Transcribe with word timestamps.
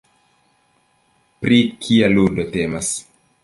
Pri 1.45 1.61
kia 1.85 2.11
ludo 2.17 2.51
temas? 2.59 2.95